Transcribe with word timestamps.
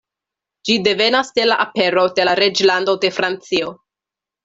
Ĝi 0.69 0.77
devenas 0.87 1.29
de 1.35 1.45
la 1.51 1.59
apero 1.67 2.07
de 2.21 2.25
la 2.31 2.35
reĝlando 2.43 2.97
de 3.07 3.15
Francio. 3.23 3.75